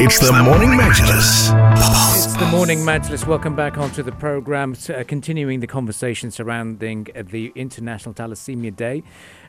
[0.00, 1.50] It's the Morning Majlis.
[2.24, 3.26] It's the morning Majlis.
[3.26, 9.02] Welcome back onto the program, uh, continuing the conversation surrounding uh, the International Thalassemia Day.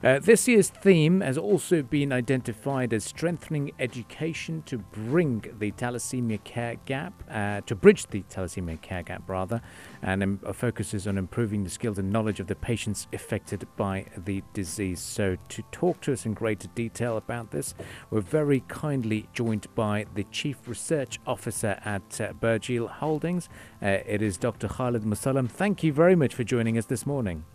[0.03, 6.43] Uh, this year's theme has also been identified as strengthening education to bring the thalassemia
[6.43, 9.61] care gap, uh, to bridge the thalassemia care gap rather,
[10.01, 14.43] and um, focuses on improving the skills and knowledge of the patients affected by the
[14.53, 14.99] disease.
[14.99, 17.73] So, to talk to us in greater detail about this,
[18.09, 23.49] we're very kindly joined by the Chief Research Officer at uh, Burjeel Holdings.
[23.81, 24.67] Uh, it is Dr.
[24.67, 25.49] Khaled Musallam.
[25.49, 27.45] Thank you very much for joining us this morning.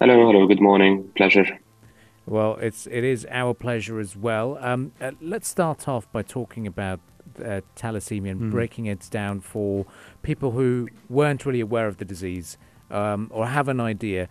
[0.00, 0.46] Hello, hello.
[0.46, 1.10] Good morning.
[1.16, 1.46] Pleasure.
[2.26, 4.58] Well, it's it is our pleasure as well.
[4.60, 7.00] Um, uh, let's start off by talking about
[7.40, 8.50] uh, thalassemia and Mm.
[8.50, 9.86] breaking it down for
[10.22, 12.58] people who weren't really aware of the disease
[12.90, 14.28] um, or have an idea.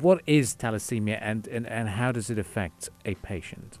[0.00, 3.78] What is thalassemia and, and, and how does it affect a patient?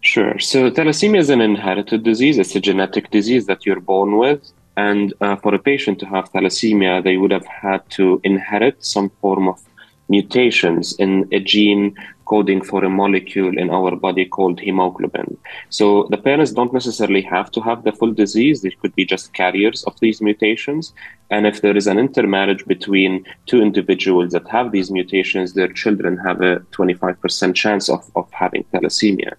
[0.00, 0.38] Sure.
[0.38, 2.38] So, thalassemia is an inherited disease.
[2.38, 4.52] It's a genetic disease that you're born with.
[4.76, 9.10] And uh, for a patient to have thalassemia, they would have had to inherit some
[9.20, 9.60] form of
[10.08, 11.96] mutations in a gene
[12.28, 15.36] coding for a molecule in our body called hemoglobin.
[15.70, 19.32] So the parents don't necessarily have to have the full disease, they could be just
[19.32, 20.92] carriers of these mutations.
[21.30, 26.16] And if there is an intermarriage between two individuals that have these mutations, their children
[26.18, 29.34] have a 25% chance of, of having thalassemia.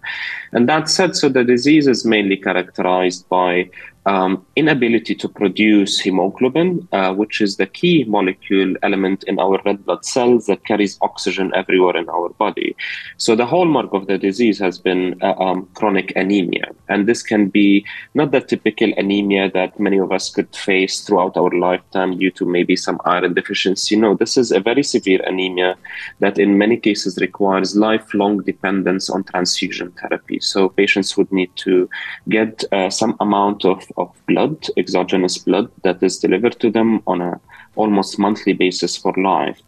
[0.51, 3.69] And that said, so the disease is mainly characterized by
[4.05, 9.85] um, inability to produce hemoglobin, uh, which is the key molecule element in our red
[9.85, 12.75] blood cells that carries oxygen everywhere in our body.
[13.17, 17.49] So the hallmark of the disease has been uh, um, chronic anemia, and this can
[17.49, 22.31] be not the typical anemia that many of us could face throughout our lifetime due
[22.31, 23.95] to maybe some iron deficiency.
[23.95, 25.75] No, this is a very severe anemia
[26.19, 30.39] that in many cases requires lifelong dependence on transfusion therapy.
[30.39, 31.89] So patients would need to
[32.27, 37.21] get uh, some amount of, of blood, exogenous blood, that is delivered to them on
[37.21, 37.39] a
[37.75, 39.61] almost monthly basis for life.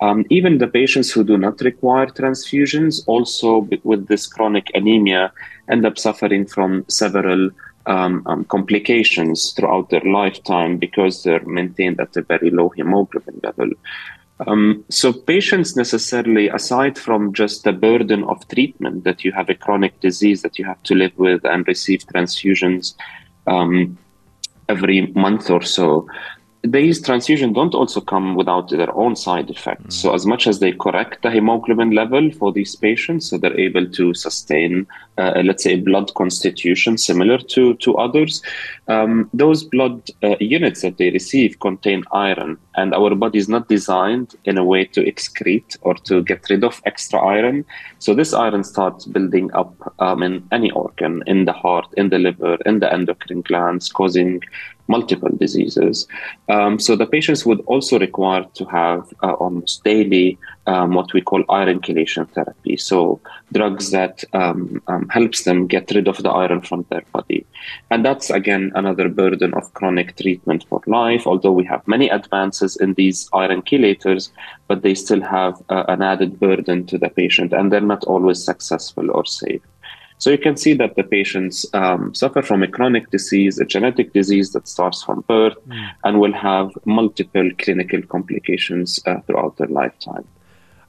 [0.00, 2.06] Um, even the patients who do not require
[2.58, 5.32] transfusions, also with this chronic anemia,
[5.70, 7.50] end up suffering from several
[7.86, 13.70] um, um, complications throughout their lifetime because they're maintained at a very low hemoglobin level.
[14.46, 19.54] Um, so, patients necessarily, aside from just the burden of treatment that you have a
[19.54, 22.94] chronic disease that you have to live with and receive transfusions
[23.48, 23.98] um,
[24.68, 26.06] every month or so,
[26.62, 29.94] these transfusions don't also come without their own side effects.
[29.94, 33.88] So, as much as they correct the hemoglobin level for these patients, so they're able
[33.88, 34.86] to sustain,
[35.18, 38.42] uh, let's say, blood constitution similar to to others,
[38.88, 43.68] um, those blood uh, units that they receive contain iron, and our body is not
[43.68, 47.64] designed in a way to excrete or to get rid of extra iron.
[48.00, 52.18] So, this iron starts building up um, in any organ, in the heart, in the
[52.18, 54.42] liver, in the endocrine glands, causing
[54.88, 56.08] multiple diseases.
[56.48, 61.20] Um, so the patients would also require to have uh, almost daily um, what we
[61.20, 62.76] call iron chelation therapy.
[62.76, 63.20] So
[63.52, 67.46] drugs that um, um, helps them get rid of the iron from their body,
[67.90, 71.26] and that's again another burden of chronic treatment for life.
[71.26, 74.30] Although we have many advances in these iron chelators,
[74.66, 78.44] but they still have uh, an added burden to the patient, and they're not always
[78.44, 79.62] successful or safe.
[80.18, 84.12] So you can see that the patients um, suffer from a chronic disease, a genetic
[84.12, 85.56] disease that starts from birth,
[86.04, 90.26] and will have multiple clinical complications uh, throughout their lifetime.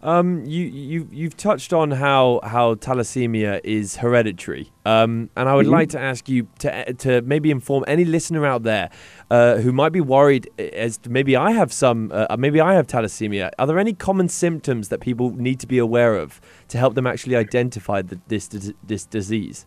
[0.01, 5.65] Um, you you you've touched on how how thalassemia is hereditary, um, and I would
[5.65, 5.71] Mhm.
[5.71, 8.89] like to ask you to to maybe inform any listener out there
[9.29, 12.87] uh, who might be worried as to maybe I have some uh, maybe I have
[12.87, 13.51] thalassemia.
[13.59, 16.39] Are there any common symptoms that people need to be aware of
[16.69, 18.47] to help them actually identify the, this
[18.87, 19.65] this disease?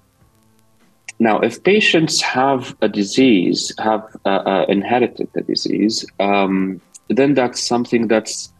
[1.18, 7.60] Now, if patients have a disease, have uh, uh, inherited the disease, um, then that's
[7.60, 8.50] something that's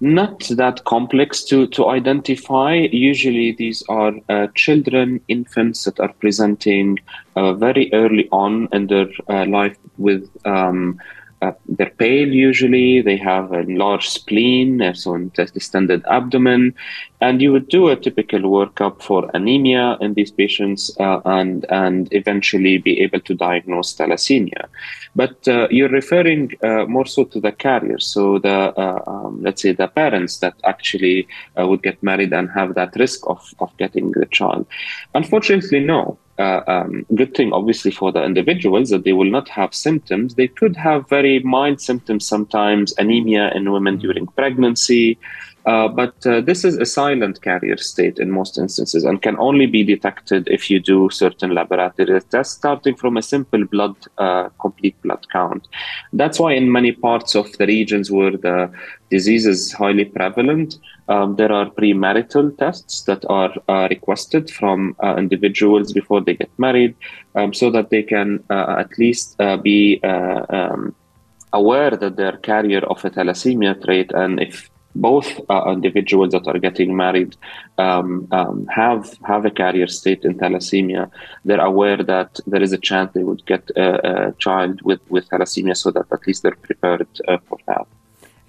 [0.00, 2.74] not that complex to, to identify.
[2.74, 6.98] Usually, these are uh, children, infants that are presenting
[7.36, 10.28] uh, very early on in their uh, life with.
[10.46, 10.98] Um,
[11.68, 16.74] they're pale usually, they have a large spleen, so a distended abdomen,
[17.20, 22.08] and you would do a typical workup for anemia in these patients uh, and, and
[22.12, 24.66] eventually be able to diagnose thalassemia.
[25.16, 29.62] But uh, you're referring uh, more so to the carriers, so the, uh, um, let's
[29.62, 31.26] say, the parents that actually
[31.58, 34.66] uh, would get married and have that risk of, of getting the child.
[35.14, 39.74] Unfortunately, no uh, um, good thing, obviously, for the individuals that they will not have
[39.74, 40.34] symptoms.
[40.34, 45.18] They could have very mild symptoms sometimes, anemia in women during pregnancy,
[45.66, 49.66] Uh, but uh, this is a silent carrier state in most instances and can only
[49.66, 55.00] be detected if you do certain laboratory tests, starting from a simple blood, uh, complete
[55.02, 55.68] blood count.
[56.12, 58.70] That's why in many parts of the regions where the
[59.10, 60.78] disease is highly prevalent,
[61.08, 66.50] um, there are premarital tests that are uh, requested from uh, individuals before they get
[66.58, 66.94] married
[67.34, 70.94] um, so that they can at least be um,
[71.52, 76.58] aware that they're carrier of a thalassemia trait and if both uh, individuals that are
[76.58, 77.36] getting married
[77.78, 81.10] um, um, have have a carrier state in thalassemia.
[81.44, 85.28] They're aware that there is a chance they would get a, a child with, with
[85.28, 87.86] thalassemia, so that at least they're prepared uh, for that.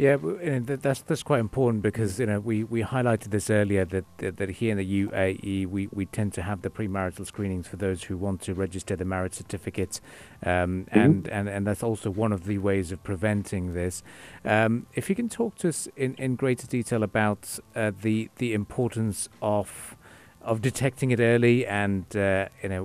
[0.02, 4.38] Yeah, that's that's quite important because you know we, we highlighted this earlier that, that,
[4.38, 8.02] that here in the UAE we, we tend to have the premarital screenings for those
[8.06, 10.02] who want to register the marriage certificate,
[10.44, 11.00] um, mm-hmm.
[11.00, 14.02] and, and and that's also one of the ways of preventing this.
[14.44, 18.56] Um, if you can talk to us in, in greater detail about uh, the the
[18.56, 19.96] importance of
[20.44, 22.84] of detecting it early and uh, you know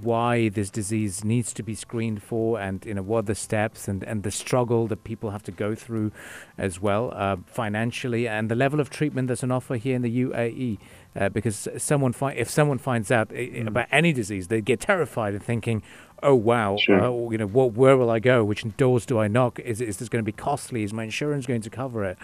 [0.00, 3.88] why this disease needs to be screened for and you know what are the steps
[3.88, 6.12] and, and the struggle that people have to go through
[6.56, 10.24] as well uh, financially and the level of treatment that's on offer here in the
[10.24, 10.78] UAE
[11.16, 13.66] uh, because someone fi- if someone finds out mm.
[13.66, 15.82] about any disease they get terrified and thinking
[16.22, 17.00] oh wow sure.
[17.00, 18.44] Uh, you know what where will I go?
[18.44, 19.58] Which doors do I knock?
[19.58, 20.84] Is, is this going to be costly?
[20.84, 22.16] Is my insurance going to cover it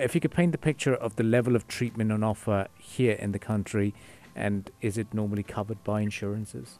[0.00, 3.32] if you could paint the picture of the level of treatment on offer here in
[3.32, 3.94] the country,
[4.34, 6.78] and is it normally covered by insurances?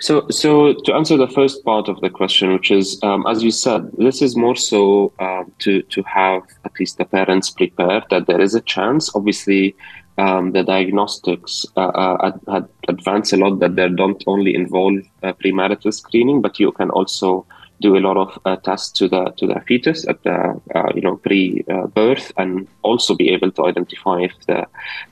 [0.00, 3.52] So, so to answer the first part of the question, which is, um, as you
[3.52, 8.26] said, this is more so um, to to have at least the parents prepared that
[8.26, 9.14] there is a chance.
[9.14, 9.76] Obviously,
[10.18, 15.32] um, the diagnostics uh, uh, had advanced a lot that they don't only involve uh,
[15.34, 17.46] premarital screening, but you can also
[17.80, 21.02] do a lot of uh, tests to the to the fetus at the uh, you
[21.02, 24.66] know pre-birth, and also be able to identify if the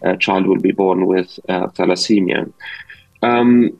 [0.05, 2.53] uh, child will be born with uh, thalassemia.
[3.23, 3.77] Um,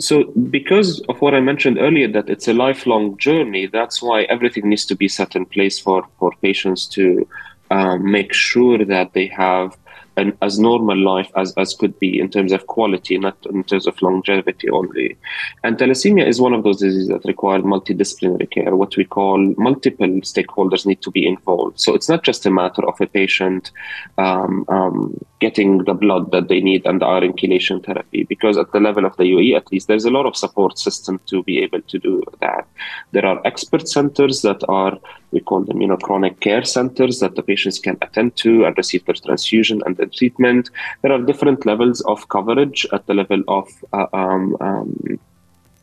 [0.00, 4.68] so, because of what I mentioned earlier, that it's a lifelong journey, that's why everything
[4.68, 7.26] needs to be set in place for for patients to
[7.70, 9.76] um, make sure that they have
[10.18, 13.86] an as normal life as, as could be in terms of quality, not in terms
[13.86, 15.16] of longevity only.
[15.64, 20.06] And thalassemia is one of those diseases that require multidisciplinary care, what we call multiple
[20.32, 21.80] stakeholders need to be involved.
[21.80, 23.70] So it's not just a matter of a patient
[24.18, 28.72] um, um, getting the blood that they need and the iron chelation therapy, because at
[28.72, 31.60] the level of the UAE, at least, there's a lot of support system to be
[31.60, 32.66] able to do that.
[33.12, 34.98] There are expert centers that are,
[35.30, 38.76] we call them, you know, chronic care centers that the patients can attend to and
[38.76, 40.70] receive their transfusion and the treatment.
[41.02, 45.18] There are different levels of coverage at the level of uh, um, um,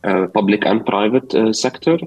[0.04, 1.98] uh, public and private uh, sector.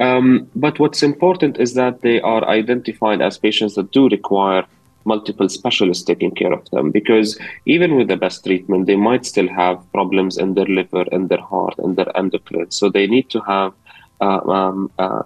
[0.00, 4.64] Um, but what's important is that they are identified as patients that do require
[5.06, 9.48] multiple specialists taking care of them because even with the best treatment, they might still
[9.48, 12.70] have problems in their liver, in their heart, in their endocrine.
[12.70, 13.72] So they need to have
[14.20, 15.22] um, uh,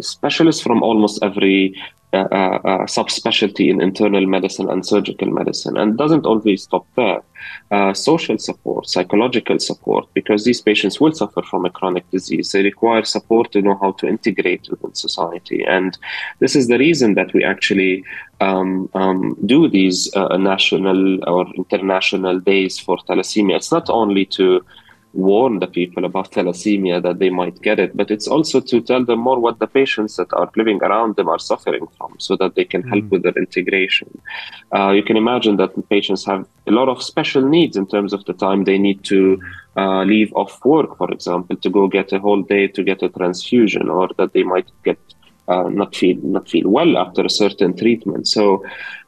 [0.00, 1.74] specialists from almost every
[2.14, 2.28] uh,
[2.64, 7.20] uh, subspecialty in internal medicine and surgical medicine, and doesn't always stop there.
[7.72, 12.52] Uh, social support, psychological support, because these patients will suffer from a chronic disease.
[12.52, 15.98] They require support to know how to integrate within society, and
[16.38, 18.04] this is the reason that we actually
[18.40, 23.56] um, um, do these uh, national or international days for thalassemia.
[23.56, 24.64] It's not only to
[25.14, 29.04] warn the people about thalassemia that they might get it, but it's also to tell
[29.04, 32.54] them more what the patients that are living around them are suffering from so that
[32.56, 32.88] they can mm.
[32.88, 34.08] help with their integration.
[34.74, 38.24] Uh, you can imagine that patients have a lot of special needs in terms of
[38.24, 39.40] the time they need to
[39.76, 43.08] uh, leave off work, for example, to go get a whole day to get a
[43.08, 44.98] transfusion, or that they might get
[45.48, 48.26] uh, not feel not feel well after a certain treatment.
[48.26, 48.64] So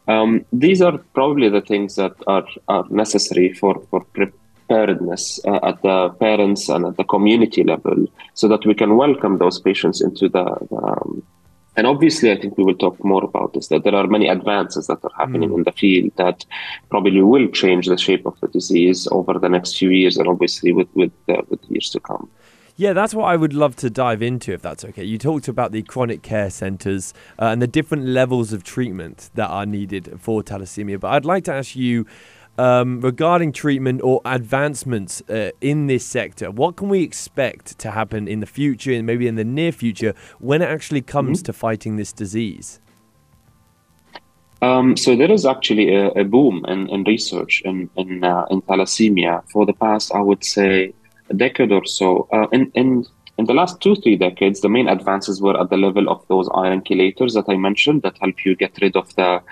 [0.09, 4.33] um, these are probably the things that are, are necessary for for pre-
[4.67, 9.39] preparedness uh, at the parents and at the community level so that we can welcome
[9.39, 11.23] those patients into the, the um,
[11.77, 14.87] and obviously i think we will talk more about this that there are many advances
[14.87, 15.59] that are happening mm.
[15.59, 16.45] in the field that
[16.91, 20.73] probably will change the shape of the disease over the next few years and obviously
[20.73, 22.29] with with, uh, with years to come
[22.79, 25.03] yeah, that's what I would love to dive into, if that's okay.
[25.03, 29.49] You talked about the chronic care centres uh, and the different levels of treatment that
[29.49, 31.01] are needed for thalassemia.
[31.01, 32.05] But I'd like to ask you
[32.59, 36.51] um, regarding treatment or advancements uh, in this sector.
[36.51, 40.15] What can we expect to happen in the future and maybe in the near future
[40.39, 41.47] when it actually comes mm-hmm.
[41.47, 42.81] to fighting this disease?
[44.63, 48.63] Um, so there is actually a, a boom in, in, research in in, uh, in,
[48.63, 50.95] thalassemia for the past, I would say,
[51.29, 52.27] a decade or so.
[52.33, 53.05] Uh, in, in
[53.37, 56.49] in the last two three decades, the main advances were at the level of those
[56.55, 59.43] iron chelators that I mentioned that help you get rid of the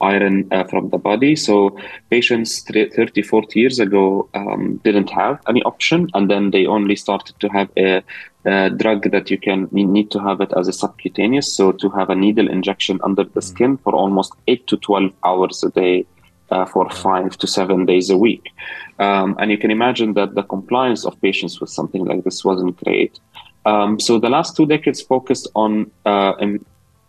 [0.00, 1.36] iron uh, from the body.
[1.36, 1.76] So
[2.10, 7.38] patients 30, 40 years ago um, didn't have any option, and then they only started
[7.40, 8.02] to have a,
[8.44, 11.52] a, drug that you can you need to have it as a subcutaneous.
[11.52, 13.40] So to have a needle injection under the mm-hmm.
[13.40, 16.06] skin for almost eight to 12 hours a day.
[16.50, 18.52] Uh, for five to seven days a week.
[18.98, 22.76] Um, and you can imagine that the compliance of patients with something like this wasn't
[22.84, 23.18] great.
[23.66, 26.34] Um, so the last two decades focused on uh,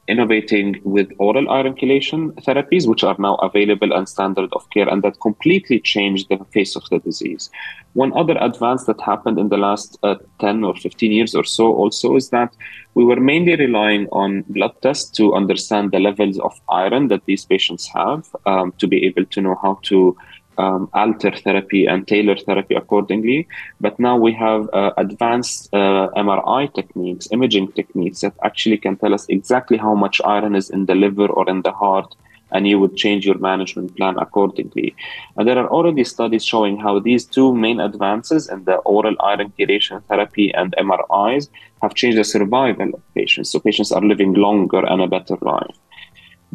[0.08, 5.04] innovating with oral iron chelation therapies, which are now available and standard of care, and
[5.04, 7.50] that completely changed the face of the disease.
[7.94, 11.74] One other advance that happened in the last uh, 10 or 15 years or so
[11.74, 12.54] also is that
[12.94, 17.46] we were mainly relying on blood tests to understand the levels of iron that these
[17.46, 20.16] patients have um, to be able to know how to
[20.58, 23.48] um, alter therapy and tailor therapy accordingly.
[23.80, 29.14] But now we have uh, advanced uh, MRI techniques, imaging techniques that actually can tell
[29.14, 32.16] us exactly how much iron is in the liver or in the heart,
[32.52, 34.96] and you would change your management plan accordingly.
[35.36, 39.52] And there are already studies showing how these two main advances in the oral iron
[39.58, 41.50] chelation therapy and MRIs
[41.82, 43.50] have changed the survival of patients.
[43.50, 45.76] So patients are living longer and a better life.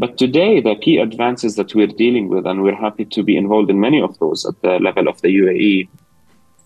[0.01, 3.69] But today, the key advances that we're dealing with, and we're happy to be involved
[3.69, 5.89] in many of those at the level of the UAE,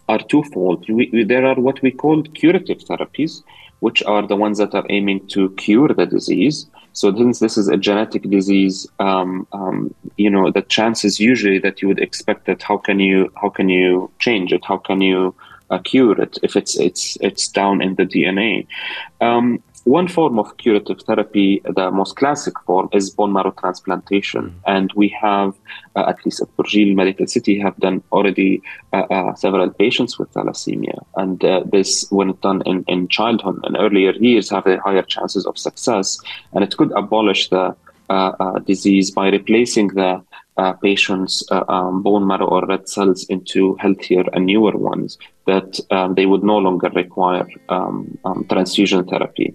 [0.08, 0.88] are twofold.
[0.88, 3.42] We, we, there are what we call curative therapies,
[3.80, 6.68] which are the ones that are aiming to cure the disease.
[6.92, 11.82] So since this is a genetic disease, um, um, you know the chances usually that
[11.82, 14.64] you would expect that how can you how can you change it?
[14.64, 15.34] How can you
[15.70, 18.68] uh, cure it if it's it's it's down in the DNA?
[19.20, 24.44] Um, one form of curative therapy, the most classic form, is bone marrow transplantation.
[24.44, 24.54] Mm.
[24.66, 25.54] And we have,
[25.94, 28.62] uh, at least at Burjeel Medical City, have done already
[28.92, 31.04] uh, uh, several patients with thalassemia.
[31.16, 35.44] And uh, this, when done in, in childhood and earlier years, have a higher chances
[35.44, 36.18] of success.
[36.52, 37.76] And it could abolish the
[38.10, 40.22] uh, uh, disease by replacing the
[40.56, 45.78] uh, patients' uh, um, bone marrow or red cells into healthier and newer ones that
[45.90, 49.54] um, they would no longer require um, um transfusion therapy.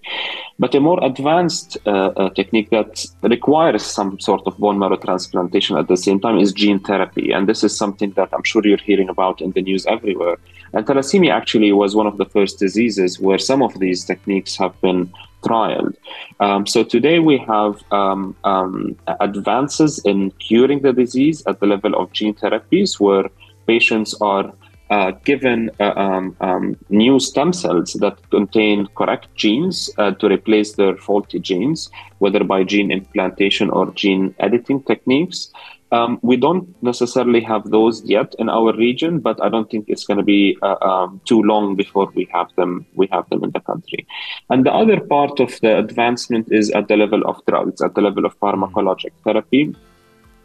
[0.59, 5.77] But a more advanced uh, uh, technique that requires some sort of bone marrow transplantation
[5.77, 7.31] at the same time is gene therapy.
[7.31, 10.37] And this is something that I'm sure you're hearing about in the news everywhere.
[10.73, 14.79] And thalassemia actually was one of the first diseases where some of these techniques have
[14.81, 15.11] been
[15.43, 15.95] trialed.
[16.39, 21.95] Um, so today we have um, um, advances in curing the disease at the level
[21.95, 23.29] of gene therapies, where
[23.65, 24.53] patients are
[24.89, 30.73] uh, given uh, um, um, new stem cells that contain correct genes uh, to replace
[30.73, 35.51] their faulty genes, whether by gene implantation or gene editing techniques.
[35.91, 40.05] Um, we don't necessarily have those yet in our region, but I don't think it's
[40.05, 42.85] going to be uh, um, too long before we have them.
[42.93, 44.05] We have them in the country.
[44.49, 48.01] And the other part of the advancement is at the level of drugs, at the
[48.01, 49.75] level of pharmacologic therapy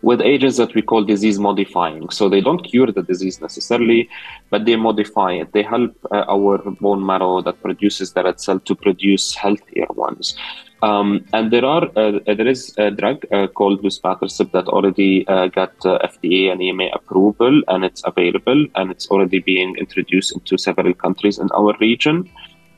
[0.04, 2.10] with agents that we call disease modifying.
[2.10, 4.08] So they don't cure the disease necessarily,
[4.50, 5.52] but they modify it.
[5.52, 10.36] They help uh, our bone marrow that produces the red cell to produce healthier ones.
[10.84, 15.46] Um, and there are uh, there is a drug uh, called luspatercept that already uh,
[15.46, 20.58] got uh, FDA and EMA approval, and it's available, and it's already being introduced into
[20.58, 22.28] several countries in our region.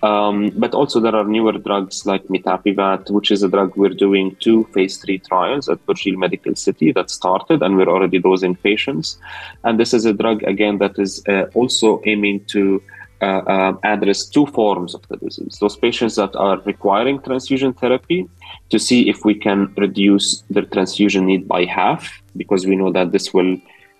[0.03, 4.37] Um, but also there are newer drugs like mitapivat, which is a drug we're doing
[4.39, 9.19] two phase three trials at Burjeel Medical City that started, and we're already dosing patients.
[9.65, 13.41] And this is a drug again that is uh, also aiming to uh, uh, Uh,
[13.47, 15.57] um, address two forms of the disease.
[15.59, 18.29] Those patients that are requiring transfusion therapy
[18.69, 23.13] to see if we can reduce their transfusion need by half, because we know that
[23.13, 23.57] this will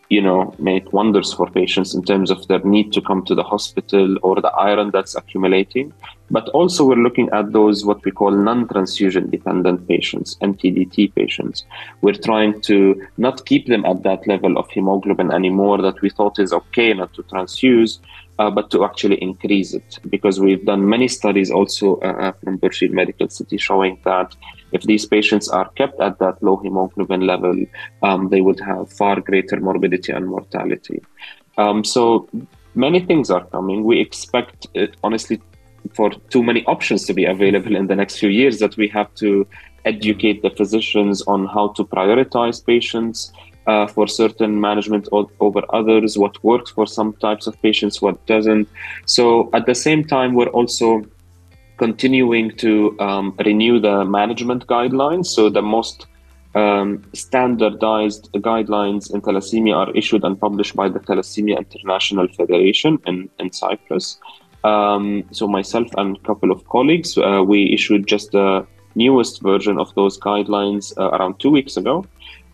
[0.09, 3.43] you know, make wonders for patients in terms of their need to come to the
[3.43, 5.93] hospital or the iron that's accumulating.
[6.31, 11.65] But also, we're looking at those what we call non transfusion dependent patients, NTDT patients.
[12.03, 16.39] We're trying to not keep them at that level of hemoglobin anymore that we thought
[16.39, 17.99] is okay not to transfuse,
[18.39, 19.99] uh, but to actually increase it.
[20.09, 24.37] Because we've done many studies also uh, uh from Burjeel Medical City showing that
[24.73, 27.57] if these patients are kept at that low hemoglobin level,
[28.03, 31.03] um, they would have far greater morbidity and mortality.
[31.57, 32.29] Um, so
[32.75, 33.85] many things are coming.
[33.85, 35.41] We expect, it, honestly,
[35.95, 39.15] for too many options to be available in the next few years that we have
[39.15, 39.47] to
[39.85, 43.33] educate the physicians on how to prioritize patients
[43.67, 48.69] uh, for certain management over others, what works for some types of patients, what doesn't.
[49.07, 51.05] So at the same time, we're also
[51.77, 55.27] continuing to um, renew the management guidelines.
[55.27, 56.07] So the most
[56.55, 63.29] um, standardized guidelines in thalassemia are issued and published by the Thalassemia International Federation in,
[63.39, 64.19] in Cyprus.
[64.65, 69.79] Um, so myself and a couple of colleagues, uh, we issued just the newest version
[69.79, 72.07] of those guidelines uh, around two weeks ago.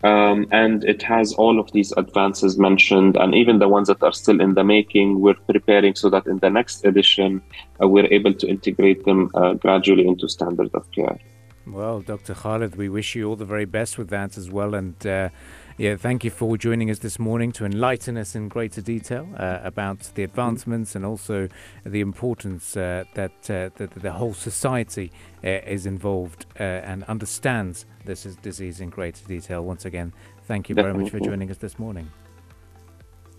[0.03, 4.11] Um, and it has all of these advances mentioned, and even the ones that are
[4.11, 5.21] still in the making.
[5.21, 7.41] We're preparing so that in the next edition,
[7.81, 11.17] uh, we're able to integrate them uh, gradually into standard of care.
[11.65, 12.33] Well, Dr.
[12.33, 14.75] Khaled, we wish you all the very best with that as well.
[14.75, 15.29] And uh,
[15.77, 19.59] yeah, thank you for joining us this morning to enlighten us in greater detail uh,
[19.63, 21.47] about the advancements and also
[21.83, 25.11] the importance uh, that, uh, that the whole society
[25.43, 29.63] uh, is involved uh, and understands this is disease in greater detail.
[29.63, 30.13] Once again,
[30.43, 32.11] thank you very much for joining us this morning.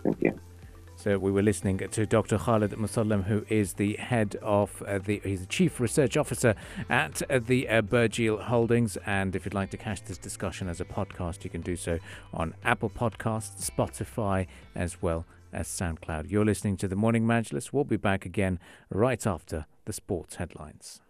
[0.03, 0.39] Thank you.
[1.05, 2.39] So we were listening to Dr.
[2.39, 6.55] Khaled Musallam, who is the head of uh, the, he's the chief research officer
[6.89, 7.83] at uh, the uh,
[8.45, 8.97] Holdings.
[9.05, 11.99] And if you'd like to catch this discussion as a podcast, you can do so
[12.33, 16.31] on Apple Podcasts, Spotify, as well as SoundCloud.
[16.31, 17.71] You're listening to the Morning Majlis.
[17.71, 18.57] We'll be back again
[18.89, 21.01] right after the sports headlines.